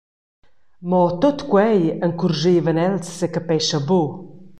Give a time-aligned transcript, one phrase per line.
[0.89, 4.11] Mo tut quei encurschevan els secapescha buc.